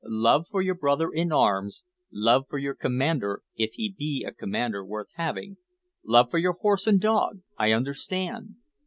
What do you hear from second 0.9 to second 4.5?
in arms, love for your commander if he be a